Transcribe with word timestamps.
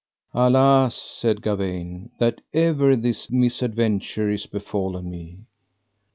Alas, 0.33 0.95
said 0.95 1.43
Gawaine, 1.43 2.09
that 2.17 2.41
ever 2.55 2.95
this 2.95 3.29
misadventure 3.29 4.31
is 4.31 4.47
befallen 4.47 5.11
me. 5.11 5.41